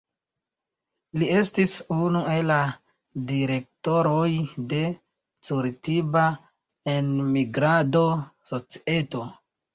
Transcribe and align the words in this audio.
Li 1.23 1.25
estis 1.39 1.75
unu 1.95 2.21
el 2.35 2.47
la 2.51 2.57
direktoroj 3.33 4.31
de 4.73 4.81
Curitiba 5.49 6.25
Enmigrado 6.97 8.05
Societo. 8.55 9.25